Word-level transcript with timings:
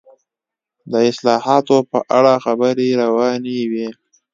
د 0.91 0.93
اصلاحاتو 1.09 1.77
په 1.91 1.99
اړه 2.17 2.33
خبرې 2.45 2.89
روانې 3.03 3.59
وې. 3.71 3.89